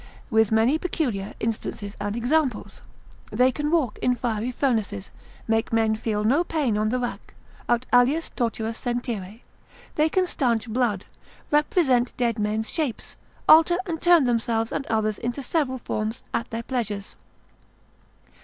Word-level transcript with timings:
with 0.31 0.51
many 0.51 0.79
peculiar 0.79 1.35
instances 1.39 1.95
and 2.01 2.15
examples; 2.15 2.81
they 3.31 3.51
can 3.51 3.69
walk 3.69 3.99
in 4.01 4.15
fiery 4.15 4.51
furnaces, 4.51 5.11
make 5.47 5.71
men 5.71 5.95
feel 5.95 6.23
no 6.23 6.43
pain 6.43 6.75
on 6.75 6.89
the 6.89 6.97
rack, 6.97 7.35
aut 7.69 7.85
alias 7.93 8.31
torturas 8.31 8.77
sentire; 8.77 9.39
they 9.93 10.09
can 10.09 10.25
stanch 10.25 10.67
blood, 10.67 11.05
represent 11.51 12.17
dead 12.17 12.39
men's 12.39 12.67
shapes, 12.67 13.15
alter 13.47 13.77
and 13.85 14.01
turn 14.01 14.23
themselves 14.23 14.71
and 14.71 14.87
others 14.87 15.19
into 15.19 15.43
several 15.43 15.77
forms, 15.77 16.23
at 16.33 16.49
their 16.49 16.63
pleasures. 16.63 17.15